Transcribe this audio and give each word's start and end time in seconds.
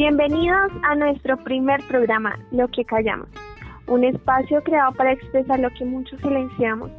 Bienvenidos 0.00 0.72
a 0.82 0.94
nuestro 0.94 1.36
primer 1.36 1.78
programa, 1.86 2.34
Lo 2.52 2.66
que 2.68 2.86
callamos, 2.86 3.28
un 3.86 4.02
espacio 4.02 4.62
creado 4.62 4.92
para 4.92 5.12
expresar 5.12 5.60
lo 5.60 5.68
que 5.74 5.84
muchos 5.84 6.18
silenciamos, 6.22 6.90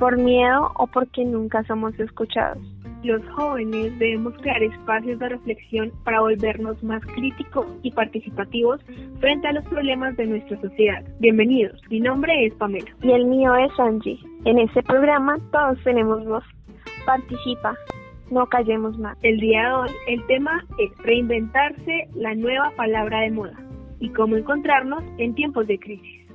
por 0.00 0.18
miedo 0.18 0.72
o 0.74 0.88
porque 0.88 1.24
nunca 1.24 1.62
somos 1.68 1.96
escuchados. 2.00 2.58
Los 3.04 3.24
jóvenes 3.36 3.96
debemos 4.00 4.34
crear 4.38 4.60
espacios 4.64 5.20
de 5.20 5.28
reflexión 5.28 5.92
para 6.02 6.22
volvernos 6.22 6.82
más 6.82 7.06
críticos 7.06 7.66
y 7.84 7.92
participativos 7.92 8.80
frente 9.20 9.46
a 9.46 9.52
los 9.52 9.64
problemas 9.66 10.16
de 10.16 10.26
nuestra 10.26 10.60
sociedad. 10.60 11.04
Bienvenidos, 11.20 11.80
mi 11.88 12.00
nombre 12.00 12.46
es 12.46 12.54
Pamela. 12.54 12.90
Y 13.00 13.12
el 13.12 13.26
mío 13.26 13.54
es 13.54 13.70
Angie. 13.78 14.18
En 14.44 14.58
este 14.58 14.82
programa 14.82 15.38
todos 15.52 15.80
tenemos 15.84 16.24
voz. 16.24 16.42
Participa, 17.06 17.76
no 18.30 18.46
callemos 18.46 18.98
más. 18.98 19.16
El 19.22 19.38
día 19.38 19.62
de 19.62 19.72
hoy 19.72 19.90
el 20.08 20.26
tema 20.26 20.64
es 20.78 20.96
reinventarse 20.98 22.08
la 22.14 22.34
nueva 22.34 22.70
palabra 22.76 23.20
de 23.20 23.30
moda 23.30 23.58
y 23.98 24.10
cómo 24.10 24.36
encontrarnos 24.36 25.02
en 25.18 25.34
tiempos 25.34 25.66
de 25.66 25.78
crisis. 25.78 26.26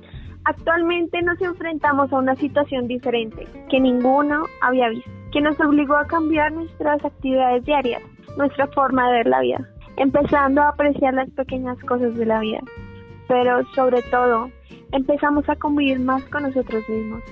Actualmente 0.44 1.20
nos 1.22 1.40
enfrentamos 1.40 2.12
a 2.12 2.18
una 2.18 2.36
situación 2.36 2.86
diferente 2.86 3.46
que 3.68 3.80
ninguno 3.80 4.44
había 4.60 4.88
visto 4.88 5.16
que 5.36 5.42
nos 5.42 5.60
obligó 5.60 5.96
a 5.96 6.06
cambiar 6.06 6.50
nuestras 6.52 7.04
actividades 7.04 7.62
diarias, 7.64 8.02
nuestra 8.38 8.66
forma 8.68 9.06
de 9.08 9.18
ver 9.18 9.26
la 9.26 9.40
vida, 9.40 9.68
empezando 9.98 10.62
a 10.62 10.68
apreciar 10.68 11.12
las 11.12 11.28
pequeñas 11.30 11.78
cosas 11.80 12.14
de 12.14 12.24
la 12.24 12.40
vida. 12.40 12.60
Pero 13.28 13.62
sobre 13.74 14.00
todo, 14.02 14.50
empezamos 14.92 15.46
a 15.48 15.56
convivir 15.56 16.00
más 16.00 16.22
con 16.30 16.44
nosotros 16.44 16.88
mismos. 16.88 17.22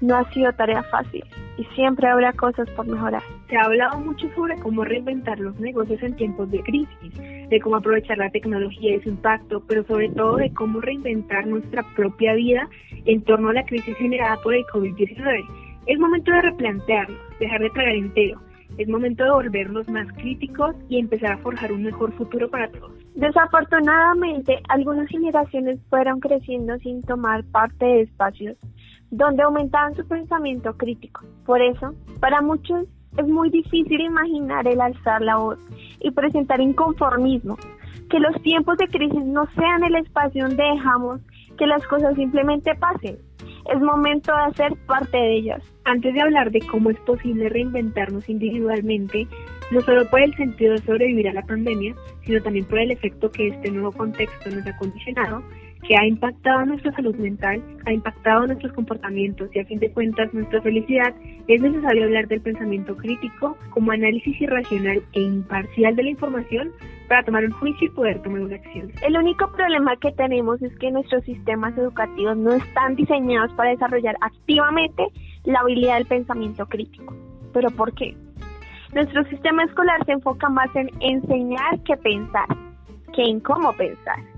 No 0.00 0.16
ha 0.16 0.28
sido 0.32 0.52
tarea 0.54 0.82
fácil 0.84 1.24
y 1.56 1.64
siempre 1.76 2.08
habrá 2.08 2.32
cosas 2.32 2.68
por 2.70 2.86
mejorar. 2.86 3.22
Se 3.54 3.60
ha 3.60 3.66
hablado 3.66 4.00
mucho 4.00 4.26
sobre 4.34 4.56
cómo 4.56 4.82
reinventar 4.82 5.38
los 5.38 5.54
negocios 5.60 6.02
en 6.02 6.16
tiempos 6.16 6.50
de 6.50 6.60
crisis, 6.64 7.48
de 7.48 7.60
cómo 7.62 7.76
aprovechar 7.76 8.18
la 8.18 8.28
tecnología 8.30 8.96
y 8.96 9.00
su 9.02 9.10
impacto, 9.10 9.62
pero 9.68 9.84
sobre 9.84 10.08
todo 10.08 10.38
de 10.38 10.52
cómo 10.52 10.80
reinventar 10.80 11.46
nuestra 11.46 11.84
propia 11.94 12.34
vida 12.34 12.68
en 13.04 13.22
torno 13.22 13.50
a 13.50 13.52
la 13.52 13.64
crisis 13.64 13.96
generada 13.96 14.38
por 14.42 14.56
el 14.56 14.64
COVID-19 14.64 15.44
es 15.86 15.98
momento 16.00 16.32
de 16.32 16.42
replantearnos, 16.42 17.20
dejar 17.38 17.60
de 17.60 17.70
tragar 17.70 17.94
entero. 17.94 18.40
Es 18.76 18.88
momento 18.88 19.22
de 19.22 19.30
volvernos 19.30 19.88
más 19.88 20.08
críticos 20.14 20.74
y 20.88 20.98
empezar 20.98 21.34
a 21.34 21.38
forjar 21.38 21.70
un 21.70 21.84
mejor 21.84 22.10
futuro 22.14 22.50
para 22.50 22.68
todos. 22.72 22.90
Desafortunadamente, 23.14 24.58
algunas 24.68 25.06
generaciones 25.08 25.78
fueron 25.90 26.18
creciendo 26.18 26.76
sin 26.78 27.02
tomar 27.02 27.44
parte 27.52 27.84
de 27.84 28.00
espacios 28.00 28.56
donde 29.12 29.44
aumentaban 29.44 29.94
su 29.94 30.04
pensamiento 30.08 30.76
crítico. 30.76 31.24
Por 31.46 31.62
eso, 31.62 31.94
para 32.18 32.42
muchos 32.42 32.88
es 33.16 33.26
muy 33.26 33.50
difícil 33.50 34.00
imaginar 34.00 34.66
el 34.66 34.80
alzar 34.80 35.22
la 35.22 35.36
voz 35.36 35.58
y 36.00 36.10
presentar 36.10 36.60
inconformismo. 36.60 37.56
Que 38.10 38.18
los 38.20 38.40
tiempos 38.42 38.76
de 38.78 38.88
crisis 38.88 39.24
no 39.24 39.46
sean 39.56 39.82
el 39.84 39.96
espacio 39.96 40.46
donde 40.46 40.62
dejamos 40.62 41.20
que 41.56 41.66
las 41.66 41.86
cosas 41.86 42.14
simplemente 42.16 42.74
pasen, 42.74 43.18
es 43.72 43.80
momento 43.80 44.32
de 44.32 44.42
hacer 44.42 44.76
parte 44.86 45.16
de 45.16 45.36
ellas. 45.36 45.62
Antes 45.84 46.14
de 46.14 46.20
hablar 46.20 46.50
de 46.50 46.60
cómo 46.60 46.90
es 46.90 46.98
posible 47.00 47.48
reinventarnos 47.48 48.28
individualmente, 48.28 49.26
no 49.70 49.80
solo 49.80 50.08
por 50.10 50.20
el 50.20 50.34
sentido 50.34 50.72
de 50.72 50.82
sobrevivir 50.82 51.28
a 51.28 51.32
la 51.32 51.42
pandemia, 51.42 51.94
sino 52.24 52.42
también 52.42 52.66
por 52.66 52.78
el 52.78 52.90
efecto 52.90 53.30
que 53.30 53.48
este 53.48 53.70
nuevo 53.70 53.92
contexto 53.92 54.50
nos 54.50 54.66
ha 54.66 54.76
condicionado, 54.76 55.42
que 55.86 55.96
ha 55.96 56.06
impactado 56.06 56.64
nuestra 56.64 56.92
salud 56.92 57.14
mental, 57.16 57.62
ha 57.86 57.92
impactado 57.92 58.46
nuestros 58.46 58.72
comportamientos 58.72 59.48
y 59.54 59.58
a 59.58 59.64
fin 59.66 59.78
de 59.78 59.92
cuentas 59.92 60.32
nuestra 60.32 60.60
felicidad, 60.62 61.14
es 61.46 61.60
necesario 61.60 62.04
hablar 62.04 62.26
del 62.28 62.40
pensamiento 62.40 62.96
crítico 62.96 63.56
como 63.70 63.92
análisis 63.92 64.40
irracional 64.40 65.02
e 65.12 65.20
imparcial 65.20 65.94
de 65.94 66.02
la 66.04 66.10
información 66.10 66.72
para 67.08 67.22
tomar 67.22 67.44
un 67.44 67.52
juicio 67.52 67.86
y 67.86 67.90
poder 67.90 68.22
tomar 68.22 68.40
una 68.40 68.56
acción. 68.56 68.90
El 69.02 69.16
único 69.16 69.50
problema 69.52 69.96
que 69.96 70.12
tenemos 70.12 70.62
es 70.62 70.74
que 70.78 70.90
nuestros 70.90 71.22
sistemas 71.24 71.76
educativos 71.76 72.36
no 72.36 72.54
están 72.54 72.96
diseñados 72.96 73.52
para 73.52 73.70
desarrollar 73.70 74.16
activamente 74.22 75.06
la 75.44 75.60
habilidad 75.60 75.96
del 75.96 76.06
pensamiento 76.06 76.66
crítico. 76.66 77.14
¿Pero 77.52 77.70
por 77.70 77.92
qué? 77.94 78.16
Nuestro 78.94 79.24
sistema 79.24 79.64
escolar 79.64 80.04
se 80.06 80.12
enfoca 80.12 80.48
más 80.48 80.74
en 80.74 80.88
enseñar 81.00 81.78
que 81.84 81.96
pensar, 81.96 82.46
que 83.14 83.22
en 83.22 83.40
cómo 83.40 83.72
pensar. 83.74 84.33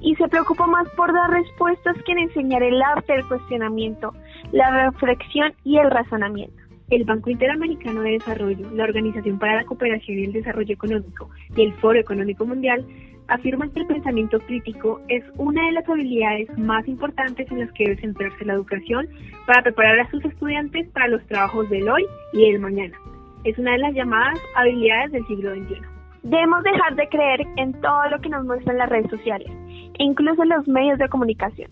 Y 0.00 0.14
se 0.16 0.28
preocupa 0.28 0.66
más 0.66 0.88
por 0.90 1.12
dar 1.12 1.30
respuestas 1.30 1.96
que 2.04 2.12
en 2.12 2.18
enseñar 2.20 2.62
el 2.62 2.80
arte 2.82 3.12
del 3.12 3.26
cuestionamiento, 3.26 4.14
la 4.52 4.90
reflexión 4.90 5.52
y 5.64 5.78
el 5.78 5.90
razonamiento 5.90 6.60
el 6.90 7.04
Banco 7.04 7.30
Interamericano 7.30 8.02
de 8.02 8.12
Desarrollo, 8.12 8.68
la 8.72 8.84
Organización 8.84 9.38
para 9.38 9.56
la 9.56 9.64
Cooperación 9.64 10.18
y 10.18 10.24
el 10.24 10.32
Desarrollo 10.32 10.74
Económico 10.74 11.30
y 11.56 11.62
el 11.62 11.72
Foro 11.74 11.98
Económico 11.98 12.44
Mundial 12.44 12.84
afirman 13.28 13.70
que 13.70 13.80
el 13.80 13.86
pensamiento 13.86 14.40
crítico 14.40 15.00
es 15.08 15.22
una 15.36 15.64
de 15.66 15.72
las 15.72 15.88
habilidades 15.88 16.48
más 16.58 16.86
importantes 16.88 17.48
en 17.50 17.60
las 17.60 17.72
que 17.72 17.84
debe 17.84 18.00
centrarse 18.00 18.44
la 18.44 18.54
educación 18.54 19.08
para 19.46 19.62
preparar 19.62 20.00
a 20.00 20.10
sus 20.10 20.24
estudiantes 20.24 20.88
para 20.88 21.08
los 21.08 21.24
trabajos 21.26 21.70
del 21.70 21.88
hoy 21.88 22.04
y 22.32 22.50
del 22.50 22.60
mañana. 22.60 22.98
Es 23.44 23.56
una 23.56 23.72
de 23.72 23.78
las 23.78 23.94
llamadas 23.94 24.38
habilidades 24.56 25.12
del 25.12 25.26
siglo 25.28 25.54
XXI. 25.54 25.89
Debemos 26.22 26.62
dejar 26.62 26.96
de 26.96 27.08
creer 27.08 27.46
en 27.56 27.72
todo 27.80 28.08
lo 28.10 28.20
que 28.20 28.28
nos 28.28 28.44
muestran 28.44 28.78
las 28.78 28.88
redes 28.88 29.10
sociales, 29.10 29.50
e 29.98 30.04
incluso 30.04 30.44
los 30.44 30.68
medios 30.68 30.98
de 30.98 31.08
comunicación. 31.08 31.70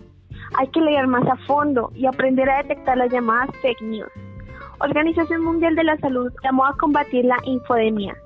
Hay 0.58 0.68
que 0.68 0.80
leer 0.80 1.06
más 1.06 1.26
a 1.28 1.36
fondo 1.46 1.90
y 1.94 2.06
aprender 2.06 2.48
a 2.48 2.62
detectar 2.62 2.96
las 2.96 3.12
llamadas 3.12 3.54
fake 3.60 3.82
news 3.82 4.10
Organización 4.80 5.42
Mundial 5.42 5.74
de 5.74 5.82
la 5.82 5.96
Salud 5.96 6.32
llamó 6.44 6.64
a 6.64 6.76
combatir 6.76 7.24
la 7.24 7.36
infodemia, 7.44 8.16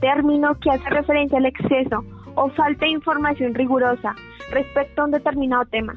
término 0.00 0.58
que 0.60 0.70
hace 0.70 0.90
referencia 0.90 1.38
al 1.38 1.46
exceso 1.46 2.04
o 2.34 2.50
falta 2.50 2.84
de 2.84 2.90
información 2.90 3.54
rigurosa 3.54 4.14
respecto 4.50 5.00
a 5.00 5.04
un 5.06 5.12
determinado 5.12 5.64
tema, 5.66 5.94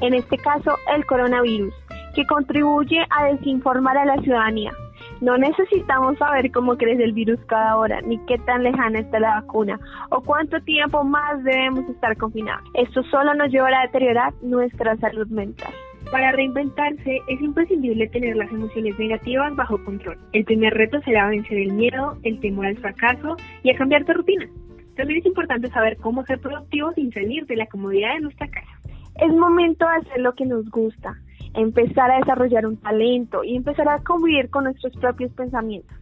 en 0.00 0.14
este 0.14 0.38
caso 0.38 0.74
el 0.94 1.04
coronavirus, 1.04 1.74
que 2.14 2.26
contribuye 2.26 3.04
a 3.10 3.26
desinformar 3.26 3.98
a 3.98 4.06
la 4.06 4.16
ciudadanía. 4.22 4.72
No 5.20 5.36
necesitamos 5.36 6.16
saber 6.18 6.50
cómo 6.52 6.76
crece 6.76 7.02
el 7.02 7.12
virus 7.12 7.40
cada 7.46 7.76
hora, 7.76 8.00
ni 8.02 8.18
qué 8.26 8.38
tan 8.38 8.62
lejana 8.62 9.00
está 9.00 9.18
la 9.18 9.40
vacuna, 9.40 9.80
o 10.10 10.20
cuánto 10.20 10.60
tiempo 10.60 11.02
más 11.02 11.42
debemos 11.42 11.88
estar 11.88 12.16
confinados. 12.16 12.62
Esto 12.74 13.02
solo 13.04 13.34
nos 13.34 13.50
llevará 13.50 13.80
a 13.80 13.86
deteriorar 13.86 14.32
nuestra 14.42 14.96
salud 14.98 15.26
mental. 15.28 15.72
Para 16.12 16.32
reinventarse 16.32 17.20
es 17.28 17.40
imprescindible 17.40 18.08
tener 18.08 18.36
las 18.36 18.50
emociones 18.50 18.98
negativas 18.98 19.54
bajo 19.56 19.82
control. 19.84 20.16
El 20.32 20.44
primer 20.44 20.72
reto 20.72 21.00
será 21.02 21.28
vencer 21.28 21.58
el 21.58 21.72
miedo, 21.72 22.16
el 22.22 22.40
temor 22.40 22.66
al 22.66 22.78
fracaso 22.78 23.36
y 23.62 23.70
a 23.70 23.76
cambiar 23.76 24.04
tu 24.04 24.12
rutina. 24.12 24.48
También 24.96 25.20
es 25.20 25.26
importante 25.26 25.68
saber 25.68 25.96
cómo 25.98 26.24
ser 26.24 26.40
productivo 26.40 26.92
sin 26.92 27.12
salir 27.12 27.44
de 27.46 27.56
la 27.56 27.66
comodidad 27.66 28.14
de 28.14 28.20
nuestra 28.20 28.48
casa. 28.48 28.80
Es 29.20 29.32
momento 29.32 29.84
de 29.84 29.96
hacer 29.96 30.20
lo 30.20 30.32
que 30.34 30.46
nos 30.46 30.70
gusta, 30.70 31.14
empezar 31.54 32.10
a 32.10 32.18
desarrollar 32.18 32.66
un 32.66 32.76
talento 32.76 33.44
y 33.44 33.56
empezar 33.56 33.88
a 33.88 34.02
convivir 34.02 34.50
con 34.50 34.64
nuestros 34.64 34.94
propios 34.96 35.32
pensamientos. 35.32 35.96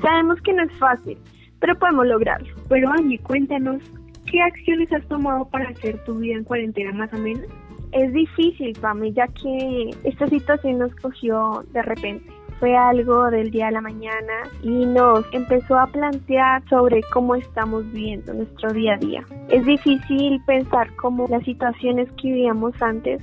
Sabemos 0.00 0.40
que 0.42 0.52
no 0.52 0.62
es 0.62 0.72
fácil, 0.78 1.18
pero 1.60 1.78
podemos 1.78 2.06
lograrlo. 2.06 2.54
Pero 2.68 2.90
Angie, 2.90 3.18
cuéntanos, 3.18 3.82
¿qué 4.30 4.40
acciones 4.42 4.92
has 4.92 5.06
tomado 5.08 5.44
para 5.46 5.68
hacer 5.70 6.02
tu 6.04 6.16
vida 6.18 6.34
en 6.34 6.44
cuarentena 6.44 6.92
más 6.92 7.12
o 7.12 7.18
menos? 7.18 7.46
Es 7.92 8.12
difícil 8.12 8.76
para 8.80 8.94
mí 8.94 9.12
ya 9.12 9.26
que 9.28 9.90
esta 10.04 10.26
situación 10.26 10.78
nos 10.78 10.94
cogió 10.96 11.62
de 11.72 11.82
repente. 11.82 12.30
Fue 12.58 12.76
algo 12.76 13.28
del 13.30 13.50
día 13.50 13.68
a 13.68 13.72
la 13.72 13.80
mañana 13.80 14.44
y 14.62 14.86
nos 14.86 15.26
empezó 15.32 15.78
a 15.78 15.88
plantear 15.88 16.62
sobre 16.68 17.00
cómo 17.12 17.34
estamos 17.34 17.84
viviendo 17.92 18.32
nuestro 18.32 18.72
día 18.72 18.94
a 18.94 18.98
día. 18.98 19.24
Es 19.48 19.66
difícil 19.66 20.40
pensar 20.46 20.94
cómo 20.94 21.26
las 21.28 21.44
situaciones 21.44 22.08
que 22.12 22.28
vivíamos 22.28 22.80
antes 22.80 23.20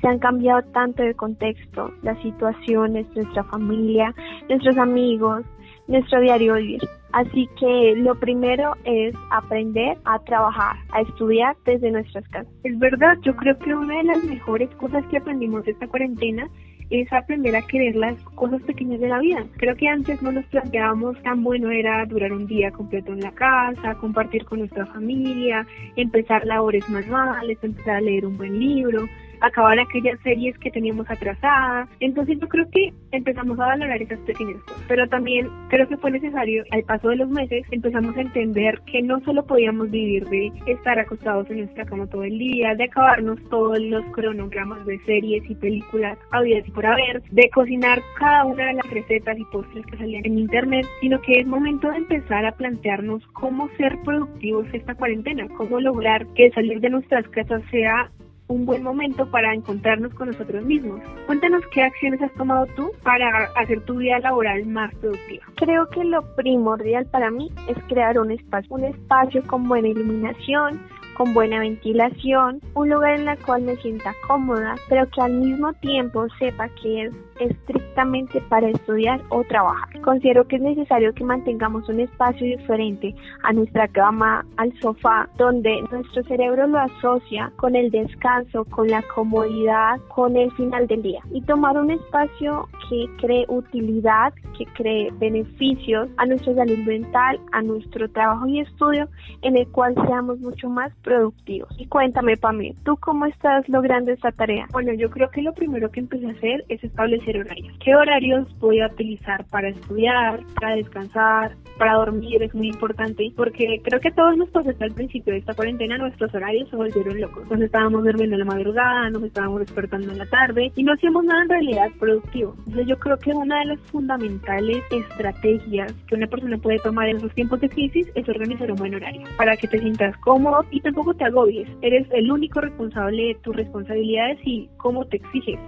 se 0.00 0.08
han 0.08 0.18
cambiado 0.18 0.62
tanto 0.72 1.02
de 1.02 1.14
contexto, 1.14 1.92
las 2.02 2.20
situaciones, 2.22 3.06
nuestra 3.14 3.44
familia, 3.44 4.14
nuestros 4.48 4.76
amigos, 4.78 5.44
nuestro 5.88 6.20
diario 6.20 6.54
vivir. 6.54 6.80
Así 7.12 7.48
que 7.58 7.94
lo 7.96 8.14
primero 8.14 8.74
es 8.84 9.14
aprender 9.32 9.98
a 10.04 10.18
trabajar, 10.20 10.76
a 10.92 11.00
estudiar 11.00 11.56
desde 11.64 11.90
nuestras 11.90 12.26
casas. 12.28 12.52
Es 12.62 12.78
verdad, 12.78 13.16
yo 13.22 13.34
creo 13.34 13.58
que 13.58 13.74
una 13.74 13.96
de 13.96 14.04
las 14.04 14.22
mejores 14.24 14.70
cosas 14.76 15.04
que 15.06 15.16
aprendimos 15.16 15.66
esta 15.66 15.88
cuarentena 15.88 16.48
es 16.90 17.12
aprender 17.12 17.54
a 17.54 17.62
querer 17.62 17.94
las 17.94 18.20
cosas 18.34 18.60
pequeñas 18.62 19.00
de 19.00 19.08
la 19.08 19.20
vida. 19.20 19.44
Creo 19.56 19.76
que 19.76 19.88
antes 19.88 20.20
no 20.22 20.32
nos 20.32 20.44
planteábamos 20.46 21.20
tan 21.22 21.42
bueno 21.42 21.70
era 21.70 22.04
durar 22.06 22.32
un 22.32 22.46
día 22.46 22.70
completo 22.72 23.12
en 23.12 23.20
la 23.20 23.32
casa, 23.32 23.94
compartir 23.94 24.44
con 24.44 24.60
nuestra 24.60 24.86
familia, 24.86 25.66
empezar 25.96 26.44
labores 26.44 26.88
manuales, 26.88 27.58
empezar 27.62 27.96
a 27.96 28.00
leer 28.00 28.26
un 28.26 28.36
buen 28.36 28.58
libro. 28.58 29.06
Acabar 29.40 29.78
aquellas 29.78 30.18
series 30.20 30.56
que 30.58 30.70
teníamos 30.70 31.08
atrasadas. 31.10 31.88
Entonces 32.00 32.38
yo 32.40 32.48
creo 32.48 32.68
que 32.70 32.92
empezamos 33.12 33.58
a 33.58 33.66
valorar 33.66 34.00
esas 34.00 34.18
pequeñas 34.20 34.62
cosas. 34.62 34.84
Pero 34.88 35.08
también 35.08 35.48
creo 35.68 35.88
que 35.88 35.96
fue 35.96 36.10
necesario, 36.10 36.64
al 36.70 36.82
paso 36.84 37.08
de 37.08 37.16
los 37.16 37.28
meses, 37.28 37.64
empezamos 37.70 38.16
a 38.16 38.20
entender 38.20 38.80
que 38.86 39.02
no 39.02 39.20
solo 39.20 39.44
podíamos 39.44 39.90
vivir 39.90 40.24
de 40.28 40.52
estar 40.66 40.98
acostados 40.98 41.48
en 41.50 41.58
nuestra 41.58 41.84
cama 41.84 42.06
todo 42.06 42.24
el 42.24 42.38
día, 42.38 42.74
de 42.74 42.84
acabarnos 42.84 43.38
todos 43.50 43.78
los 43.80 44.04
cronogramas 44.12 44.84
de 44.86 44.98
series 45.00 45.48
y 45.48 45.54
películas 45.54 46.18
audias 46.30 46.66
y 46.66 46.70
por 46.70 46.86
haber, 46.86 47.22
de 47.30 47.50
cocinar 47.50 48.00
cada 48.18 48.44
una 48.44 48.66
de 48.66 48.74
las 48.74 48.90
recetas 48.90 49.38
y 49.38 49.44
postres 49.46 49.84
que 49.86 49.96
salían 49.96 50.24
en 50.24 50.38
internet, 50.38 50.86
sino 51.00 51.20
que 51.22 51.40
es 51.40 51.46
momento 51.46 51.90
de 51.90 51.98
empezar 51.98 52.44
a 52.44 52.52
plantearnos 52.52 53.26
cómo 53.28 53.68
ser 53.76 53.98
productivos 54.04 54.66
esta 54.72 54.94
cuarentena, 54.94 55.48
cómo 55.56 55.80
lograr 55.80 56.26
que 56.34 56.50
salir 56.50 56.80
de 56.80 56.90
nuestras 56.90 57.26
casas 57.28 57.62
sea 57.70 58.10
un 58.50 58.66
buen 58.66 58.82
momento 58.82 59.30
para 59.30 59.54
encontrarnos 59.54 60.12
con 60.14 60.28
nosotros 60.28 60.64
mismos. 60.64 61.00
Cuéntanos 61.26 61.62
qué 61.72 61.82
acciones 61.82 62.20
has 62.20 62.32
tomado 62.34 62.66
tú 62.74 62.90
para 63.02 63.44
hacer 63.56 63.80
tu 63.84 63.96
vida 63.96 64.18
laboral 64.18 64.66
más 64.66 64.94
productiva. 64.96 65.44
Creo 65.54 65.88
que 65.90 66.04
lo 66.04 66.22
primordial 66.34 67.06
para 67.06 67.30
mí 67.30 67.50
es 67.68 67.76
crear 67.88 68.18
un 68.18 68.32
espacio, 68.32 68.74
un 68.74 68.84
espacio 68.84 69.42
con 69.46 69.68
buena 69.68 69.88
iluminación, 69.88 70.80
con 71.20 71.34
buena 71.34 71.58
ventilación, 71.58 72.62
un 72.72 72.88
lugar 72.88 73.20
en 73.20 73.28
el 73.28 73.38
cual 73.40 73.60
me 73.60 73.76
sienta 73.76 74.14
cómoda, 74.26 74.76
pero 74.88 75.06
que 75.10 75.20
al 75.20 75.34
mismo 75.34 75.70
tiempo 75.74 76.26
sepa 76.38 76.66
que 76.80 77.02
es 77.04 77.12
estrictamente 77.38 78.40
para 78.48 78.70
estudiar 78.70 79.20
o 79.28 79.44
trabajar. 79.44 80.00
Considero 80.00 80.48
que 80.48 80.56
es 80.56 80.62
necesario 80.62 81.12
que 81.12 81.22
mantengamos 81.22 81.86
un 81.90 82.00
espacio 82.00 82.46
diferente 82.46 83.14
a 83.42 83.52
nuestra 83.52 83.86
cama, 83.88 84.46
al 84.56 84.72
sofá, 84.80 85.28
donde 85.36 85.82
nuestro 85.90 86.22
cerebro 86.24 86.66
lo 86.66 86.78
asocia 86.78 87.52
con 87.56 87.76
el 87.76 87.90
descanso, 87.90 88.64
con 88.64 88.88
la 88.88 89.02
comodidad, 89.14 90.00
con 90.08 90.36
el 90.36 90.50
final 90.52 90.86
del 90.86 91.02
día. 91.02 91.20
Y 91.34 91.42
tomar 91.42 91.76
un 91.76 91.90
espacio 91.90 92.66
que 92.90 93.06
cree 93.18 93.44
utilidad, 93.48 94.34
que 94.58 94.66
cree 94.74 95.10
beneficios 95.12 96.08
a 96.16 96.26
nuestra 96.26 96.54
salud 96.54 96.78
mental, 96.78 97.38
a 97.52 97.62
nuestro 97.62 98.10
trabajo 98.10 98.48
y 98.48 98.60
estudio, 98.60 99.08
en 99.42 99.56
el 99.56 99.68
cual 99.68 99.94
seamos 100.06 100.40
mucho 100.40 100.68
más 100.68 100.92
productivos. 101.02 101.68
Y 101.78 101.86
cuéntame, 101.86 102.36
Pamela, 102.36 102.74
¿tú 102.84 102.96
cómo 102.96 103.26
estás 103.26 103.68
logrando 103.68 104.10
esta 104.10 104.32
tarea? 104.32 104.66
Bueno, 104.72 104.92
yo 104.94 105.08
creo 105.08 105.30
que 105.30 105.40
lo 105.40 105.52
primero 105.52 105.90
que 105.90 106.00
empecé 106.00 106.26
a 106.26 106.32
hacer 106.32 106.64
es 106.68 106.82
establecer 106.82 107.38
horarios. 107.38 107.72
¿Qué 107.84 107.94
horarios 107.94 108.48
voy 108.58 108.80
a 108.80 108.88
utilizar 108.88 109.44
para 109.46 109.68
estudiar, 109.68 110.40
para 110.60 110.74
descansar, 110.74 111.56
para 111.78 111.94
dormir? 111.94 112.42
Es 112.42 112.54
muy 112.54 112.68
importante 112.68 113.32
porque 113.36 113.80
creo 113.84 114.00
que 114.00 114.10
todos 114.10 114.36
nos 114.36 114.48
pasó 114.50 114.70
al 114.80 114.92
principio 114.92 115.32
de 115.32 115.38
esta 115.38 115.54
cuarentena, 115.54 115.96
nuestros 115.96 116.34
horarios 116.34 116.68
se 116.70 116.76
volvieron 116.76 117.20
locos. 117.20 117.48
Nos 117.48 117.60
estábamos 117.60 118.02
durmiendo 118.02 118.34
en 118.34 118.40
la 118.40 118.46
madrugada, 118.46 119.10
nos 119.10 119.22
estábamos 119.22 119.60
despertando 119.60 120.10
en 120.10 120.18
la 120.18 120.26
tarde 120.26 120.72
y 120.74 120.82
no 120.82 120.92
hacíamos 120.92 121.24
nada 121.24 121.42
en 121.42 121.48
realidad 121.48 121.88
productivo. 122.00 122.56
Entonces 122.80 122.96
yo 122.96 123.00
creo 123.02 123.18
que 123.18 123.30
una 123.34 123.58
de 123.58 123.64
las 123.66 123.80
fundamentales 123.90 124.82
estrategias 124.90 125.92
que 126.06 126.14
una 126.14 126.26
persona 126.26 126.56
puede 126.56 126.78
tomar 126.78 127.10
en 127.10 127.18
esos 127.18 127.34
tiempos 127.34 127.60
de 127.60 127.68
crisis 127.68 128.06
es 128.14 128.26
organizar 128.26 128.70
un 128.70 128.78
buen 128.78 128.94
horario 128.94 129.20
para 129.36 129.54
que 129.54 129.68
te 129.68 129.78
sientas 129.80 130.16
cómodo 130.18 130.64
y 130.70 130.80
tampoco 130.80 131.12
te 131.12 131.24
agobies, 131.24 131.68
eres 131.82 132.08
el 132.10 132.32
único 132.32 132.62
responsable 132.62 133.22
de 133.22 133.34
tus 133.42 133.54
responsabilidades 133.54 134.38
y 134.46 134.70
cómo 134.78 135.04
te 135.04 135.18
exiges. 135.18 135.58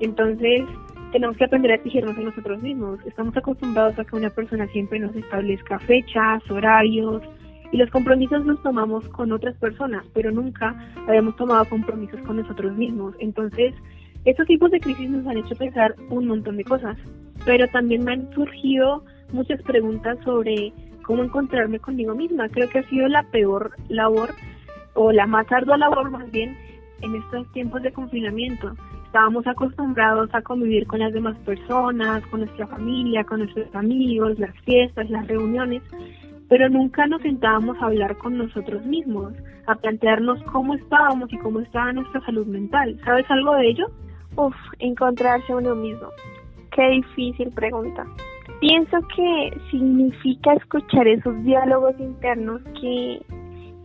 Entonces, 0.00 0.64
tenemos 1.10 1.38
que 1.38 1.44
aprender 1.44 1.72
a 1.72 1.76
exigirnos 1.76 2.18
a 2.18 2.20
nosotros 2.20 2.60
mismos. 2.60 3.00
Estamos 3.06 3.34
acostumbrados 3.34 3.98
a 3.98 4.04
que 4.04 4.16
una 4.16 4.28
persona 4.28 4.66
siempre 4.66 4.98
nos 4.98 5.16
establezca 5.16 5.78
fechas, 5.78 6.42
horarios, 6.50 7.22
y 7.72 7.78
los 7.78 7.88
compromisos 7.88 8.44
los 8.44 8.62
tomamos 8.62 9.08
con 9.08 9.32
otras 9.32 9.56
personas, 9.56 10.04
pero 10.12 10.30
nunca 10.30 10.76
habíamos 11.06 11.34
tomado 11.36 11.64
compromisos 11.64 12.20
con 12.26 12.36
nosotros 12.36 12.76
mismos. 12.76 13.14
Entonces, 13.20 13.74
estos 14.24 14.46
tipos 14.46 14.70
de 14.70 14.80
crisis 14.80 15.08
nos 15.08 15.26
han 15.26 15.38
hecho 15.38 15.54
pensar 15.56 15.94
un 16.10 16.26
montón 16.26 16.56
de 16.56 16.64
cosas, 16.64 16.96
pero 17.44 17.66
también 17.68 18.04
me 18.04 18.12
han 18.12 18.32
surgido 18.34 19.04
muchas 19.32 19.62
preguntas 19.62 20.18
sobre 20.24 20.72
cómo 21.02 21.24
encontrarme 21.24 21.78
conmigo 21.78 22.14
misma. 22.14 22.48
Creo 22.48 22.68
que 22.68 22.80
ha 22.80 22.88
sido 22.88 23.08
la 23.08 23.22
peor 23.24 23.72
labor 23.88 24.34
o 24.94 25.12
la 25.12 25.26
más 25.26 25.50
ardua 25.50 25.76
labor 25.78 26.10
más 26.10 26.30
bien 26.30 26.56
en 27.00 27.14
estos 27.14 27.50
tiempos 27.52 27.82
de 27.82 27.92
confinamiento. 27.92 28.74
Estábamos 29.06 29.46
acostumbrados 29.46 30.28
a 30.34 30.42
convivir 30.42 30.86
con 30.86 30.98
las 30.98 31.12
demás 31.14 31.36
personas, 31.38 32.26
con 32.26 32.40
nuestra 32.40 32.66
familia, 32.66 33.24
con 33.24 33.38
nuestros 33.38 33.74
amigos, 33.74 34.38
las 34.38 34.54
fiestas, 34.64 35.08
las 35.08 35.26
reuniones, 35.26 35.82
pero 36.48 36.68
nunca 36.68 37.06
nos 37.06 37.22
sentábamos 37.22 37.78
a 37.80 37.86
hablar 37.86 38.18
con 38.18 38.36
nosotros 38.36 38.84
mismos, 38.84 39.32
a 39.66 39.76
plantearnos 39.76 40.42
cómo 40.44 40.74
estábamos 40.74 41.32
y 41.32 41.38
cómo 41.38 41.60
estaba 41.60 41.92
nuestra 41.92 42.20
salud 42.26 42.46
mental. 42.46 43.00
¿Sabes 43.04 43.24
algo 43.30 43.54
de 43.54 43.68
ello? 43.68 43.86
Uf, 44.38 44.54
encontrarse 44.78 45.52
a 45.52 45.56
uno 45.56 45.74
mismo. 45.74 46.10
Qué 46.70 46.88
difícil 46.90 47.50
pregunta. 47.50 48.06
Pienso 48.60 48.98
que 49.16 49.60
significa 49.68 50.52
escuchar 50.52 51.08
esos 51.08 51.42
diálogos 51.42 51.98
internos 51.98 52.62
que 52.80 53.20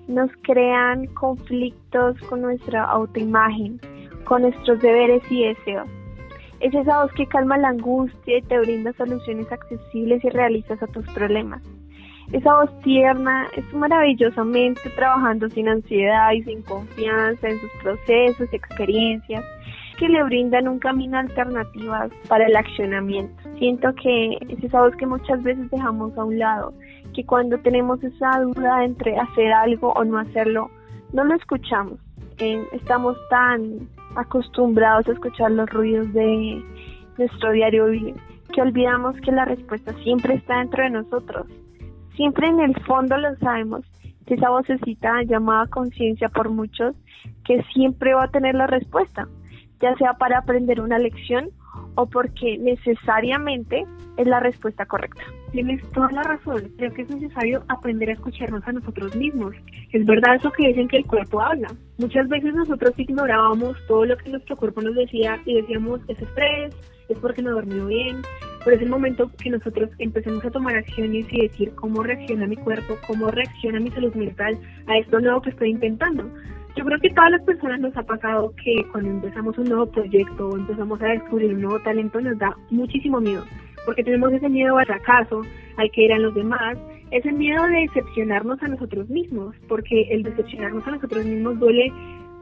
nos 0.08 0.30
crean 0.44 1.08
conflictos 1.16 2.20
con 2.30 2.44
nuestra 2.44 2.84
autoimagen, 2.84 3.82
con 4.26 4.44
nuestros 4.44 4.80
deberes 4.80 5.24
y 5.32 5.44
deseos. 5.44 5.90
Es 6.60 6.72
esa 6.76 7.02
voz 7.02 7.12
que 7.14 7.26
calma 7.26 7.58
la 7.58 7.70
angustia 7.70 8.38
y 8.38 8.44
te 8.44 8.60
brinda 8.60 8.94
soluciones 8.94 9.52
accesibles 9.52 10.24
y 10.24 10.30
realistas 10.30 10.84
a 10.84 10.88
tus 10.88 11.06
problemas. 11.14 11.64
Esa 12.32 12.54
voz 12.54 12.80
tierna 12.82 13.48
es 13.58 13.74
maravillosamente 13.74 14.88
trabajando 14.92 15.50
sin 15.50 15.68
ansiedad 15.68 16.32
y 16.34 16.44
sin 16.44 16.62
confianza 16.62 17.50
en 17.50 17.60
sus 17.60 17.72
procesos 17.82 18.48
y 18.52 18.56
experiencias 18.56 19.44
que 19.98 20.10
le 20.10 20.24
brindan 20.24 20.68
un 20.68 20.80
camino 20.80 21.18
alternativas 21.18 22.12
para 22.28 22.46
el 22.46 22.56
accionamiento. 22.56 23.34
Siento 23.58 23.94
que 23.96 24.38
es 24.50 24.64
esa 24.64 24.82
voz 24.82 24.96
que 24.96 25.06
muchas 25.06 25.42
veces 25.44 25.70
dejamos 25.70 26.18
a 26.18 26.24
un 26.24 26.40
lado 26.40 26.74
que 27.14 27.26
cuando 27.26 27.58
tenemos 27.60 28.04
esa 28.04 28.40
duda 28.40 28.84
entre 28.84 29.18
hacer 29.18 29.54
algo 29.54 29.94
o 29.94 30.04
no 30.04 30.18
hacerlo, 30.18 30.70
no 31.12 31.24
lo 31.24 31.36
escuchamos. 31.36 32.00
Eh, 32.40 32.66
estamos 32.72 33.16
tan 33.30 33.88
acostumbrados 34.16 35.08
a 35.08 35.12
escuchar 35.14 35.52
los 35.52 35.70
ruidos 35.70 36.12
de 36.14 36.64
nuestro 37.18 37.52
diario 37.52 37.86
vivir 37.88 38.16
que 38.54 38.62
olvidamos 38.62 39.16
que 39.22 39.32
la 39.32 39.46
respuesta 39.46 39.94
siempre 40.04 40.36
está 40.36 40.60
dentro 40.60 40.84
de 40.84 40.92
nosotros. 40.92 41.48
Siempre 42.16 42.48
en 42.48 42.60
el 42.60 42.76
fondo 42.84 43.18
lo 43.18 43.36
sabemos, 43.38 43.84
esa 44.28 44.50
vocecita 44.50 45.22
llamada 45.24 45.68
conciencia 45.68 46.30
por 46.30 46.50
muchos, 46.50 46.96
que 47.44 47.62
siempre 47.74 48.14
va 48.14 48.26
a 48.26 48.32
tener 48.32 48.56
la 48.56 48.68
respuesta, 48.68 49.28
ya 49.82 49.96
sea 49.98 50.14
para 50.14 50.40
aprender 50.40 50.82
una 50.82 51.00
lección 51.00 51.50
o 51.96 52.06
porque 52.06 52.58
necesariamente 52.58 53.86
es 54.18 54.28
la 54.28 54.40
respuesta 54.40 54.86
correcta. 54.86 55.24
Tienes 55.52 55.82
toda 55.92 56.12
la 56.12 56.24
razón. 56.24 56.72
Creo 56.78 56.94
que 56.94 57.04
es 57.04 57.10
necesario 57.10 57.64
aprender 57.68 58.10
a 58.10 58.14
escucharnos 58.14 58.68
a 58.68 58.72
nosotros 58.72 59.16
mismos. 59.16 59.56
Es 59.92 60.06
verdad 60.06 60.36
eso 60.36 60.52
que 60.52 60.68
dicen 60.68 60.88
que 60.88 60.98
el 60.98 61.06
cuerpo 61.06 61.42
habla. 61.42 61.68
Muchas 61.98 62.28
veces 62.28 62.54
nosotros 62.54 62.94
ignorábamos 62.98 63.78
todo 63.88 64.06
lo 64.06 64.18
que 64.18 64.32
nuestro 64.32 64.56
cuerpo 64.58 64.82
nos 64.82 64.96
decía 64.96 65.40
y 65.46 65.56
decíamos 65.62 66.02
es 66.08 66.20
estrés, 66.20 66.76
es 67.10 67.18
porque 67.20 67.42
no 67.42 67.52
dormido 67.52 67.88
bien. 67.88 68.18
Pero 68.64 68.78
es 68.78 68.82
el 68.82 68.90
momento 68.90 69.30
que 69.42 69.50
nosotros 69.50 69.90
empecemos 70.00 70.44
a 70.46 70.52
tomar 70.52 70.76
acciones 70.76 71.26
y 71.32 71.48
decir 71.48 71.74
cómo 71.76 72.02
reacciona 72.02 72.48
mi 72.48 72.56
cuerpo, 72.56 72.98
cómo 73.06 73.30
reacciona 73.30 73.80
mi 73.80 73.92
salud 73.92 74.14
mental 74.16 74.58
a 74.88 74.98
esto 74.98 75.20
nuevo 75.20 75.42
que 75.42 75.50
estoy 75.50 75.72
intentando. 75.72 76.30
Yo 76.76 76.84
creo 76.86 77.00
que 77.00 77.10
todas 77.12 77.32
las 77.32 77.44
personas 77.44 77.80
nos 77.80 77.96
ha 77.96 78.04
pasado 78.04 78.54
que 78.64 78.84
cuando 78.92 79.12
empezamos 79.12 79.58
un 79.60 79.66
nuevo 79.66 79.86
proyecto 79.92 80.50
o 80.50 80.58
empezamos 80.58 81.00
a 81.02 81.08
descubrir 81.08 81.54
un 81.54 81.62
nuevo 81.62 81.80
talento 81.82 82.20
nos 82.20 82.38
da 82.40 82.56
muchísimo 82.72 83.22
miedo, 83.22 83.44
porque 83.86 84.04
tenemos 84.04 84.34
ese 84.34 84.50
miedo 84.50 84.78
al 84.78 84.86
fracaso, 84.88 85.42
al 85.78 85.92
que 85.92 86.06
eran 86.06 86.24
los 86.24 86.34
demás, 86.34 86.78
ese 87.12 87.32
miedo 87.32 87.64
de 87.68 87.82
decepcionarnos 87.82 88.62
a 88.64 88.68
nosotros 88.70 89.08
mismos, 89.10 89.56
porque 89.68 90.08
el 90.10 90.24
decepcionarnos 90.24 90.88
a 90.88 90.92
nosotros 90.92 91.24
mismos 91.26 91.60
duele 91.60 91.94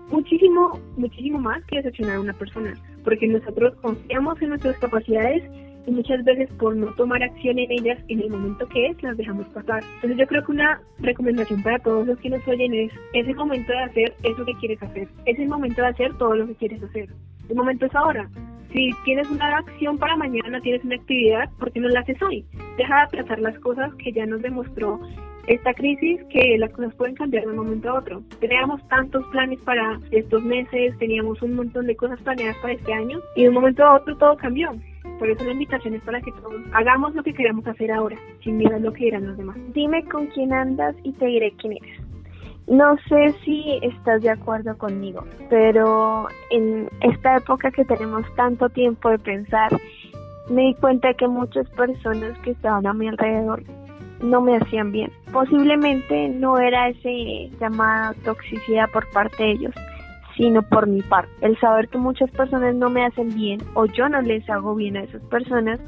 muchísimo, 0.09 0.79
muchísimo 0.95 1.39
más 1.39 1.63
que 1.65 1.77
decepcionar 1.77 2.15
a 2.15 2.21
una 2.21 2.33
persona, 2.33 2.73
porque 3.03 3.27
nosotros 3.27 3.75
confiamos 3.81 4.41
en 4.41 4.49
nuestras 4.49 4.77
capacidades 4.79 5.43
y 5.85 5.91
muchas 5.91 6.23
veces 6.23 6.49
por 6.59 6.75
no 6.75 6.93
tomar 6.95 7.23
acción 7.23 7.59
en 7.59 7.71
ellas 7.71 7.99
en 8.07 8.21
el 8.21 8.29
momento 8.29 8.67
que 8.67 8.87
es, 8.87 9.03
las 9.03 9.17
dejamos 9.17 9.47
pasar. 9.47 9.83
Entonces 9.95 10.17
yo 10.17 10.27
creo 10.27 10.45
que 10.45 10.51
una 10.51 10.81
recomendación 10.99 11.63
para 11.63 11.79
todos 11.79 12.07
los 12.07 12.19
que 12.19 12.29
nos 12.29 12.47
oyen 12.47 12.73
es, 12.73 12.91
es 13.13 13.27
el 13.27 13.35
momento 13.35 13.71
de 13.71 13.79
hacer 13.79 14.13
eso 14.23 14.45
que 14.45 14.53
quieres 14.55 14.81
hacer, 14.83 15.07
es 15.25 15.39
el 15.39 15.47
momento 15.47 15.81
de 15.81 15.87
hacer 15.87 16.13
todo 16.17 16.35
lo 16.35 16.47
que 16.47 16.55
quieres 16.55 16.83
hacer. 16.83 17.09
El 17.49 17.55
momento 17.55 17.85
es 17.85 17.95
ahora. 17.95 18.29
Si 18.71 18.89
tienes 19.03 19.29
una 19.29 19.57
acción 19.57 19.97
para 19.97 20.15
mañana, 20.15 20.61
tienes 20.61 20.83
una 20.85 20.95
actividad, 20.95 21.49
¿por 21.59 21.71
qué 21.73 21.81
no 21.81 21.89
la 21.89 21.99
haces 21.99 22.21
hoy? 22.21 22.45
Deja 22.77 22.95
de 22.95 23.01
aplazar 23.01 23.39
las 23.39 23.59
cosas 23.59 23.93
que 23.95 24.13
ya 24.13 24.25
nos 24.25 24.41
demostró 24.41 25.01
esta 25.47 25.73
crisis 25.73 26.21
que 26.29 26.57
las 26.57 26.71
cosas 26.71 26.93
pueden 26.95 27.15
cambiar 27.15 27.43
de 27.43 27.49
un 27.49 27.57
momento 27.57 27.89
a 27.89 27.99
otro. 27.99 28.21
Teníamos 28.39 28.85
tantos 28.87 29.25
planes 29.27 29.59
para 29.61 29.99
estos 30.11 30.43
meses, 30.43 30.97
teníamos 30.99 31.41
un 31.41 31.55
montón 31.55 31.87
de 31.87 31.95
cosas 31.95 32.21
planeadas 32.21 32.57
para 32.61 32.73
este 32.73 32.93
año 32.93 33.19
y 33.35 33.43
de 33.43 33.49
un 33.49 33.55
momento 33.55 33.83
a 33.83 33.95
otro 33.95 34.15
todo 34.17 34.37
cambió. 34.37 34.71
Por 35.21 35.29
eso 35.29 35.43
la 35.43 35.51
invitación 35.51 35.93
es 35.93 36.01
para 36.01 36.19
que 36.19 36.31
todos 36.31 36.59
hagamos 36.73 37.13
lo 37.13 37.21
que 37.21 37.31
queramos 37.31 37.67
hacer 37.67 37.91
ahora, 37.91 38.17
sin 38.43 38.57
mirar 38.57 38.81
lo 38.81 38.91
que 38.91 39.03
dirán 39.03 39.27
los 39.27 39.37
demás. 39.37 39.55
Dime 39.71 40.03
con 40.05 40.25
quién 40.25 40.51
andas 40.51 40.95
y 41.03 41.11
te 41.11 41.27
diré 41.27 41.53
quién 41.59 41.73
eres. 41.73 42.01
No 42.65 42.97
sé 43.07 43.35
si 43.45 43.77
estás 43.83 44.23
de 44.23 44.31
acuerdo 44.31 44.75
conmigo, 44.79 45.23
pero 45.47 46.27
en 46.49 46.89
esta 47.01 47.37
época 47.37 47.69
que 47.69 47.85
tenemos 47.85 48.25
tanto 48.35 48.67
tiempo 48.69 49.11
de 49.11 49.19
pensar, 49.19 49.69
me 50.49 50.63
di 50.63 50.73
cuenta 50.73 51.13
que 51.13 51.27
muchas 51.27 51.69
personas 51.69 52.35
que 52.39 52.49
estaban 52.49 52.87
a 52.87 52.93
mi 52.93 53.07
alrededor 53.07 53.61
no 54.23 54.41
me 54.41 54.57
hacían 54.57 54.91
bien. 54.91 55.11
Posiblemente 55.31 56.29
no 56.29 56.57
era 56.57 56.89
ese 56.89 57.51
llamada 57.59 58.15
toxicidad 58.25 58.89
por 58.91 59.07
parte 59.11 59.43
de 59.43 59.51
ellos, 59.51 59.75
sino 60.41 60.63
por 60.63 60.87
mi 60.87 61.03
parte. 61.03 61.31
El 61.41 61.55
saber 61.59 61.87
que 61.87 61.99
muchas 61.99 62.31
personas 62.31 62.73
no 62.73 62.89
me 62.89 63.05
hacen 63.05 63.29
bien 63.35 63.59
o 63.75 63.85
yo 63.85 64.09
no 64.09 64.21
les 64.21 64.49
hago 64.49 64.73
bien 64.73 64.97
a 64.97 65.03
esas 65.03 65.21
personas, 65.25 65.79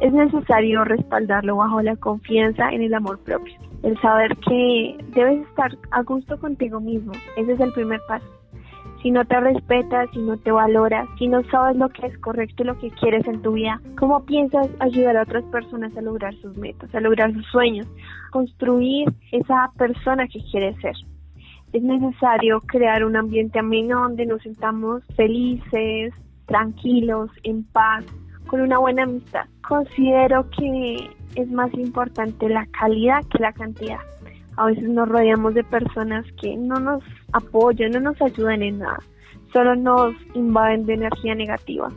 es 0.00 0.12
necesario 0.12 0.82
respaldarlo 0.82 1.54
bajo 1.54 1.80
la 1.80 1.94
confianza 1.94 2.70
en 2.70 2.82
el 2.82 2.92
amor 2.92 3.20
propio. 3.20 3.54
El 3.84 3.96
saber 4.00 4.36
que 4.38 4.98
debes 5.14 5.46
estar 5.46 5.78
a 5.92 6.02
gusto 6.02 6.40
contigo 6.40 6.80
mismo, 6.80 7.12
ese 7.36 7.52
es 7.52 7.60
el 7.60 7.72
primer 7.72 8.00
paso 8.08 8.26
si 9.00 9.10
no 9.10 9.24
te 9.24 9.40
respetas, 9.40 10.10
si 10.12 10.18
no 10.18 10.36
te 10.36 10.50
valoras, 10.50 11.08
si 11.18 11.26
no 11.26 11.42
sabes 11.44 11.74
lo 11.76 11.88
que 11.88 12.06
es 12.06 12.18
correcto 12.18 12.62
y 12.62 12.66
lo 12.66 12.78
que 12.78 12.90
quieres 12.90 13.26
en 13.26 13.40
tu 13.40 13.52
vida, 13.52 13.80
¿cómo 13.98 14.26
piensas 14.26 14.68
ayudar 14.78 15.16
a 15.16 15.22
otras 15.22 15.42
personas 15.44 15.96
a 15.96 16.02
lograr 16.02 16.34
sus 16.42 16.54
metas, 16.58 16.94
a 16.94 17.00
lograr 17.00 17.32
sus 17.32 17.46
sueños, 17.46 17.86
construir 18.30 19.08
esa 19.32 19.70
persona 19.78 20.28
que 20.28 20.40
quieres 20.50 20.76
ser? 20.82 20.94
Es 21.72 21.82
necesario 21.82 22.60
crear 22.62 23.04
un 23.04 23.16
ambiente 23.16 23.58
ameno 23.58 24.02
donde 24.02 24.26
nos 24.26 24.42
sintamos 24.42 25.02
felices, 25.16 26.12
tranquilos, 26.46 27.30
en 27.44 27.64
paz, 27.64 28.04
con 28.46 28.60
una 28.60 28.78
buena 28.78 29.04
amistad. 29.04 29.46
Considero 29.66 30.48
que 30.50 31.10
es 31.36 31.50
más 31.50 31.72
importante 31.74 32.48
la 32.48 32.66
calidad 32.66 33.24
que 33.30 33.38
la 33.38 33.52
cantidad 33.52 34.00
a 34.60 34.66
veces 34.66 34.90
nos 34.90 35.08
rodeamos 35.08 35.54
de 35.54 35.64
personas 35.64 36.26
que 36.40 36.54
no 36.54 36.78
nos 36.78 37.02
apoyan, 37.32 37.92
no 37.92 38.00
nos 38.00 38.20
ayudan 38.20 38.62
en 38.62 38.80
nada, 38.80 38.98
solo 39.54 39.74
nos 39.74 40.14
invaden 40.34 40.84
de 40.84 40.94
energía 40.94 41.34
negativa. 41.34 41.88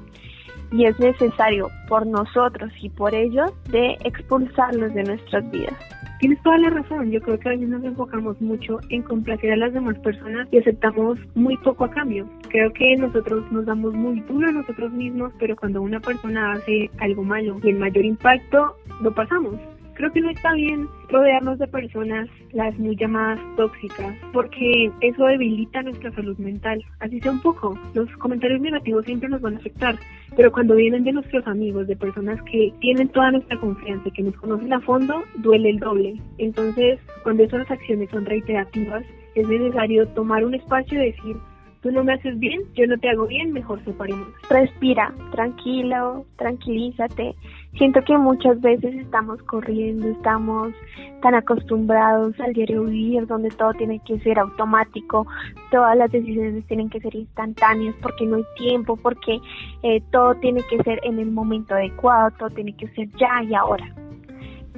Y 0.71 0.85
es 0.85 0.97
necesario 0.97 1.69
por 1.89 2.07
nosotros 2.07 2.71
y 2.81 2.89
por 2.89 3.13
ellos 3.13 3.51
de 3.69 3.97
expulsarlos 4.05 4.93
de 4.93 5.03
nuestras 5.03 5.51
vidas. 5.51 5.77
Tienes 6.23 6.41
toda 6.41 6.57
la 6.57 6.69
razón, 6.69 7.11
yo 7.11 7.19
creo 7.19 7.37
que 7.37 7.49
a 7.49 7.51
veces 7.51 7.67
nos 7.67 7.83
enfocamos 7.83 8.39
mucho 8.39 8.79
en 8.87 9.01
complacer 9.01 9.51
a 9.51 9.57
las 9.57 9.73
demás 9.73 9.99
personas 9.99 10.47
y 10.51 10.57
aceptamos 10.57 11.19
muy 11.35 11.57
poco 11.57 11.83
a 11.83 11.91
cambio. 11.91 12.25
Creo 12.47 12.71
que 12.71 12.95
nosotros 12.95 13.43
nos 13.51 13.65
damos 13.65 13.93
muy 13.93 14.21
duro 14.21 14.47
a 14.47 14.53
nosotros 14.53 14.93
mismos, 14.93 15.33
pero 15.37 15.57
cuando 15.57 15.81
una 15.81 15.99
persona 15.99 16.53
hace 16.53 16.89
algo 16.99 17.25
malo 17.25 17.59
y 17.61 17.71
el 17.71 17.77
mayor 17.77 18.05
impacto, 18.05 18.73
lo 19.01 19.13
pasamos 19.13 19.55
Creo 19.95 20.11
que 20.11 20.21
no 20.21 20.29
está 20.29 20.53
bien 20.53 20.87
rodearnos 21.09 21.59
de 21.59 21.67
personas, 21.67 22.27
las 22.51 22.77
muy 22.79 22.95
llamadas 22.95 23.39
tóxicas, 23.55 24.15
porque 24.31 24.91
eso 25.01 25.25
debilita 25.25 25.83
nuestra 25.83 26.11
salud 26.11 26.37
mental. 26.37 26.83
Así 26.99 27.19
sea 27.19 27.31
un 27.31 27.41
poco. 27.41 27.77
Los 27.93 28.09
comentarios 28.17 28.61
negativos 28.61 29.05
siempre 29.05 29.29
nos 29.29 29.41
van 29.41 29.55
a 29.55 29.57
afectar, 29.57 29.95
pero 30.35 30.51
cuando 30.51 30.75
vienen 30.75 31.03
de 31.03 31.13
nuestros 31.13 31.45
amigos, 31.45 31.87
de 31.87 31.95
personas 31.95 32.41
que 32.43 32.73
tienen 32.79 33.09
toda 33.09 33.31
nuestra 33.31 33.59
confianza, 33.59 34.09
que 34.09 34.23
nos 34.23 34.35
conocen 34.37 34.73
a 34.73 34.81
fondo, 34.81 35.23
duele 35.37 35.69
el 35.69 35.79
doble. 35.79 36.15
Entonces, 36.39 36.99
cuando 37.23 37.43
esas 37.43 37.69
acciones 37.69 38.09
son 38.09 38.25
reiterativas, 38.25 39.03
es 39.35 39.47
necesario 39.47 40.07
tomar 40.09 40.43
un 40.45 40.55
espacio 40.55 41.01
y 41.01 41.07
decir, 41.07 41.35
tú 41.83 41.91
no 41.91 42.03
me 42.03 42.13
haces 42.13 42.39
bien, 42.39 42.61
yo 42.73 42.87
no 42.87 42.97
te 42.97 43.09
hago 43.09 43.27
bien, 43.27 43.51
mejor 43.51 43.83
separemos. 43.83 44.29
Respira, 44.49 45.13
tranquilo, 45.31 46.25
tranquilízate. 46.37 47.35
Siento 47.77 48.01
que 48.03 48.17
muchas 48.17 48.59
veces 48.61 48.95
estamos 48.95 49.43
corriendo, 49.43 50.07
estamos 50.07 50.73
tan 51.21 51.35
acostumbrados 51.35 52.39
al 52.39 52.53
diario 52.53 52.85
vivir 52.85 53.27
donde 53.27 53.49
todo 53.49 53.73
tiene 53.73 53.99
que 54.05 54.17
ser 54.19 54.39
automático, 54.39 55.27
todas 55.71 55.97
las 55.97 56.09
decisiones 56.11 56.65
tienen 56.67 56.89
que 56.89 57.01
ser 57.01 57.13
instantáneas 57.15 57.95
porque 58.01 58.25
no 58.25 58.37
hay 58.37 58.45
tiempo, 58.55 58.95
porque 58.95 59.39
eh, 59.83 60.01
todo 60.11 60.35
tiene 60.35 60.61
que 60.69 60.81
ser 60.83 61.01
en 61.03 61.19
el 61.19 61.31
momento 61.31 61.75
adecuado, 61.75 62.31
todo 62.39 62.49
tiene 62.51 62.73
que 62.75 62.87
ser 62.89 63.09
ya 63.17 63.43
y 63.43 63.53
ahora 63.53 63.93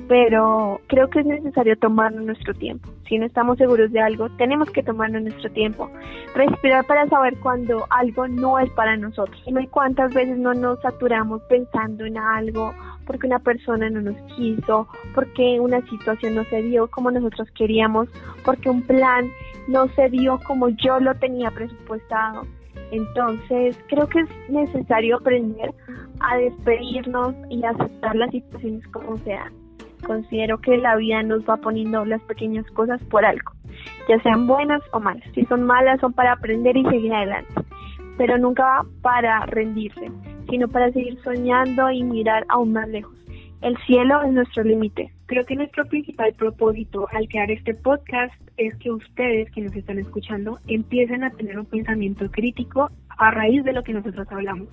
pero 0.07 0.81
creo 0.88 1.09
que 1.09 1.19
es 1.19 1.25
necesario 1.25 1.75
tomarnos 1.77 2.25
nuestro 2.25 2.53
tiempo. 2.53 2.89
Si 3.07 3.19
no 3.19 3.25
estamos 3.25 3.57
seguros 3.57 3.91
de 3.91 4.01
algo, 4.01 4.29
tenemos 4.38 4.69
que 4.71 4.81
tomarnos 4.81 5.21
nuestro 5.21 5.51
tiempo. 5.51 5.91
Respirar 6.33 6.85
para 6.85 7.07
saber 7.07 7.38
cuando 7.39 7.85
algo 7.89 8.27
no 8.27 8.57
es 8.59 8.69
para 8.71 8.97
nosotros. 8.97 9.41
Y 9.45 9.51
no 9.51 9.59
hay 9.59 9.67
cuántas 9.67 10.13
veces 10.13 10.38
no 10.38 10.53
nos 10.53 10.79
saturamos 10.81 11.41
pensando 11.43 12.05
en 12.05 12.17
algo 12.17 12.74
porque 13.05 13.27
una 13.27 13.39
persona 13.39 13.89
no 13.89 14.01
nos 14.01 14.15
quiso, 14.35 14.88
porque 15.13 15.59
una 15.59 15.81
situación 15.88 16.35
no 16.35 16.43
se 16.45 16.63
dio 16.63 16.88
como 16.88 17.12
nosotros 17.12 17.47
queríamos, 17.51 18.09
porque 18.43 18.69
un 18.69 18.81
plan 18.81 19.29
no 19.67 19.88
se 19.89 20.09
dio 20.09 20.39
como 20.47 20.69
yo 20.69 21.00
lo 21.00 21.13
tenía 21.15 21.51
presupuestado. 21.51 22.47
Entonces, 22.91 23.77
creo 23.88 24.07
que 24.07 24.21
es 24.21 24.29
necesario 24.50 25.17
aprender 25.17 25.71
a 26.19 26.38
despedirnos 26.38 27.35
y 27.50 27.63
aceptar 27.63 28.15
las 28.15 28.31
situaciones 28.31 28.88
como 28.88 29.17
sean 29.19 29.64
considero 30.05 30.59
que 30.59 30.77
la 30.77 30.95
vida 30.95 31.21
nos 31.24 31.43
va 31.43 31.57
poniendo 31.57 32.05
las 32.05 32.21
pequeñas 32.21 32.65
cosas 32.71 33.01
por 33.05 33.25
algo, 33.25 33.51
ya 34.07 34.19
sean 34.21 34.47
buenas 34.47 34.81
o 34.93 35.00
malas. 35.00 35.27
Si 35.33 35.45
son 35.45 35.63
malas 35.63 36.00
son 36.00 36.13
para 36.13 36.33
aprender 36.33 36.77
y 36.77 36.85
seguir 36.85 37.13
adelante, 37.13 37.53
pero 38.17 38.38
nunca 38.38 38.83
para 39.01 39.45
rendirse, 39.47 40.12
sino 40.50 40.67
para 40.67 40.91
seguir 40.91 41.19
soñando 41.24 41.91
y 41.91 42.03
mirar 42.03 42.45
aún 42.50 42.74
más 42.74 42.88
lejos. 42.88 43.15
El 43.62 43.77
cielo 43.88 44.21
es 44.21 44.31
nuestro 44.31 44.63
límite. 44.63 45.12
Creo 45.25 45.43
que 45.45 45.55
nuestro 45.55 45.85
principal 45.85 46.33
propósito 46.33 47.07
al 47.12 47.27
crear 47.27 47.50
este 47.50 47.74
podcast 47.74 48.33
es 48.57 48.75
que 48.75 48.91
ustedes 48.91 49.50
que 49.51 49.62
nos 49.62 49.75
están 49.75 49.97
escuchando 49.97 50.59
empiecen 50.67 51.24
a 51.24 51.31
tener 51.31 51.57
un 51.57 51.65
pensamiento 51.65 52.29
crítico 52.29 52.91
a 53.17 53.31
raíz 53.31 53.63
de 53.63 53.74
lo 53.74 53.83
que 53.83 53.93
nosotros 53.93 54.27
hablamos. 54.29 54.67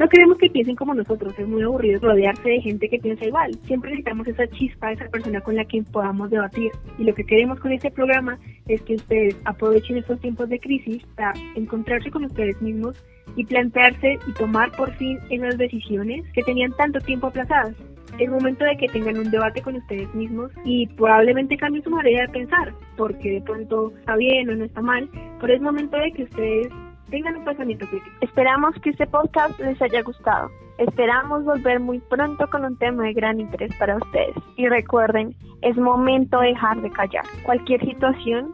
No 0.00 0.08
queremos 0.08 0.38
que 0.38 0.48
piensen 0.48 0.76
como 0.76 0.94
nosotros, 0.94 1.38
es 1.38 1.46
muy 1.46 1.62
aburrido 1.62 2.00
rodearse 2.00 2.48
de 2.48 2.62
gente 2.62 2.88
que 2.88 2.98
piensa 2.98 3.26
igual. 3.26 3.52
Siempre 3.66 3.90
necesitamos 3.90 4.26
esa 4.28 4.46
chispa, 4.46 4.92
esa 4.92 5.06
persona 5.08 5.42
con 5.42 5.56
la 5.56 5.66
que 5.66 5.82
podamos 5.82 6.30
debatir. 6.30 6.72
Y 6.98 7.04
lo 7.04 7.14
que 7.14 7.22
queremos 7.22 7.60
con 7.60 7.70
este 7.70 7.90
programa 7.90 8.38
es 8.66 8.80
que 8.80 8.94
ustedes 8.94 9.36
aprovechen 9.44 9.98
estos 9.98 10.18
tiempos 10.18 10.48
de 10.48 10.58
crisis 10.58 11.04
para 11.16 11.34
encontrarse 11.54 12.10
con 12.10 12.24
ustedes 12.24 12.62
mismos 12.62 12.96
y 13.36 13.44
plantearse 13.44 14.18
y 14.26 14.32
tomar 14.32 14.72
por 14.72 14.90
fin 14.94 15.18
esas 15.28 15.58
decisiones 15.58 16.24
que 16.32 16.44
tenían 16.44 16.72
tanto 16.78 16.98
tiempo 17.00 17.26
aplazadas. 17.26 17.76
Es 18.18 18.30
momento 18.30 18.64
de 18.64 18.78
que 18.78 18.88
tengan 18.88 19.18
un 19.18 19.30
debate 19.30 19.60
con 19.60 19.76
ustedes 19.76 20.12
mismos 20.14 20.50
y 20.64 20.86
probablemente 20.86 21.58
cambien 21.58 21.84
su 21.84 21.90
manera 21.90 22.22
de 22.22 22.32
pensar, 22.32 22.72
porque 22.96 23.32
de 23.32 23.42
pronto 23.42 23.92
está 23.98 24.16
bien 24.16 24.48
o 24.48 24.56
no 24.56 24.64
está 24.64 24.80
mal, 24.80 25.10
pero 25.42 25.52
es 25.52 25.60
momento 25.60 25.98
de 25.98 26.10
que 26.12 26.22
ustedes 26.22 26.68
tengan 27.10 27.36
un 27.36 27.44
pensamiento 27.44 27.86
crítico. 27.86 28.16
Esperamos 28.20 28.74
que 28.82 28.90
este 28.90 29.06
podcast 29.06 29.58
les 29.60 29.80
haya 29.82 30.02
gustado. 30.02 30.50
Esperamos 30.78 31.44
volver 31.44 31.80
muy 31.80 31.98
pronto 31.98 32.48
con 32.48 32.64
un 32.64 32.78
tema 32.78 33.04
de 33.04 33.12
gran 33.12 33.40
interés 33.40 33.74
para 33.76 33.96
ustedes. 33.96 34.34
Y 34.56 34.68
recuerden, 34.68 35.34
es 35.60 35.76
momento 35.76 36.40
de 36.40 36.48
dejar 36.48 36.80
de 36.80 36.90
callar. 36.90 37.24
Cualquier 37.42 37.80
situación 37.84 38.52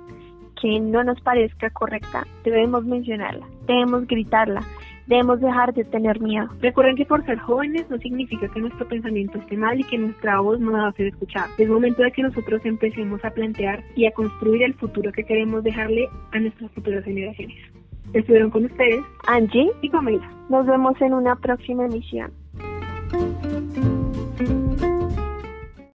que 0.60 0.80
no 0.80 1.04
nos 1.04 1.20
parezca 1.20 1.70
correcta, 1.70 2.26
debemos 2.42 2.84
mencionarla, 2.84 3.46
debemos 3.66 4.06
gritarla, 4.06 4.62
debemos 5.06 5.40
dejar 5.40 5.74
de 5.74 5.84
tener 5.84 6.20
miedo. 6.20 6.48
Recuerden 6.60 6.96
que 6.96 7.04
por 7.04 7.24
ser 7.26 7.38
jóvenes 7.38 7.88
no 7.90 7.98
significa 7.98 8.48
que 8.48 8.60
nuestro 8.60 8.88
pensamiento 8.88 9.38
esté 9.38 9.56
mal 9.56 9.78
y 9.78 9.84
que 9.84 9.98
nuestra 9.98 10.40
voz 10.40 10.58
no 10.58 10.72
va 10.72 10.88
a 10.88 10.92
ser 10.92 11.08
escuchada. 11.08 11.48
Es 11.58 11.68
momento 11.68 12.02
de 12.02 12.10
que 12.10 12.22
nosotros 12.22 12.60
empecemos 12.64 13.24
a 13.24 13.30
plantear 13.30 13.84
y 13.94 14.06
a 14.06 14.12
construir 14.12 14.62
el 14.62 14.74
futuro 14.74 15.12
que 15.12 15.24
queremos 15.24 15.62
dejarle 15.62 16.08
a 16.32 16.40
nuestras 16.40 16.72
futuras 16.72 17.04
generaciones. 17.04 17.75
Estuvieron 18.16 18.50
con 18.50 18.64
ustedes 18.64 19.04
Angie 19.26 19.70
y 19.82 19.90
Pamela. 19.90 20.26
Nos 20.48 20.66
vemos 20.66 20.98
en 21.02 21.12
una 21.12 21.36
próxima 21.36 21.84
emisión. 21.84 22.32